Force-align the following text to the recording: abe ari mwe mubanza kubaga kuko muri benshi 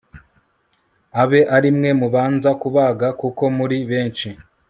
abe 1.21 1.39
ari 1.55 1.69
mwe 1.77 1.89
mubanza 1.99 2.49
kubaga 2.61 3.07
kuko 3.19 3.43
muri 3.57 3.77
benshi 3.89 4.29